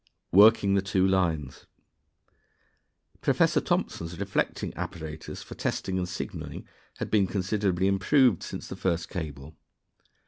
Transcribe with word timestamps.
Working 0.31 0.73
the 0.73 0.81
Two 0.81 1.07
Lines. 1.07 1.67
Professor 3.21 3.61
Thomson's 3.61 4.19
reflecting 4.19 4.75
apparatus 4.75 5.43
for 5.43 5.53
testing 5.53 5.99
and 5.99 6.09
signaling 6.09 6.67
had 6.97 7.11
been 7.11 7.27
considerably 7.27 7.85
improved 7.85 8.41
since 8.41 8.67
the 8.67 8.75
first 8.75 9.09
cable. 9.09 9.57